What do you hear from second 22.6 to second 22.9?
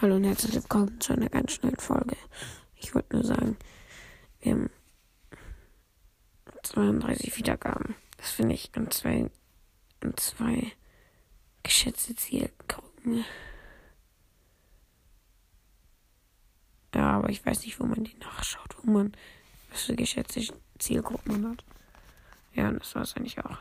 und